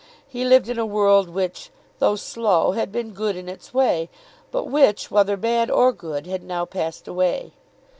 He 0.27 0.43
lived 0.45 0.67
in 0.67 0.79
a 0.79 0.83
world 0.87 1.29
which, 1.29 1.69
though 1.99 2.15
slow, 2.15 2.71
had 2.71 2.91
been 2.91 3.11
good 3.13 3.35
in 3.35 3.47
its 3.47 3.71
way; 3.71 4.09
but 4.49 4.63
which, 4.63 5.11
whether 5.11 5.37
bad 5.37 5.69
or 5.69 5.93
good, 5.93 6.25
had 6.25 6.41
now 6.41 6.65
passed 6.65 7.07
away. 7.07 7.53